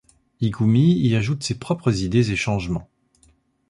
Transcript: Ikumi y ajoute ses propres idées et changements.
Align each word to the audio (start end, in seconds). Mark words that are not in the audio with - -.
Ikumi 0.39 0.93
y 0.95 1.13
ajoute 1.15 1.43
ses 1.43 1.59
propres 1.59 2.01
idées 2.01 2.31
et 2.31 2.35
changements. 2.35 2.89